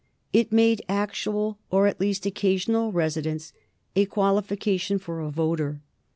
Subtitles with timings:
[0.33, 3.53] It made actual, or at least occasional, residence
[3.95, 5.79] a qualification for a voter.